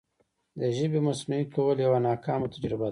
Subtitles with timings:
[0.59, 2.77] د ژبې مصنوعي کول یوه ناکامه تجربه ده.